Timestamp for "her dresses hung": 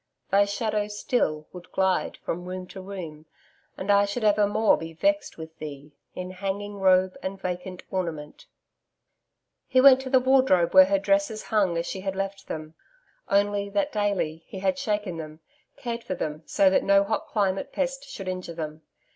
10.85-11.77